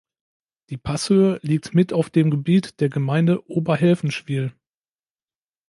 Die 0.71 0.77
Passhöhe 0.77 1.37
liegt 1.43 1.75
mit 1.75 1.93
auf 1.93 2.09
dem 2.09 2.31
Gebiet 2.31 2.79
der 2.81 2.89
Gemeinde 2.89 3.47
Oberhelfenschwil. 3.47 4.51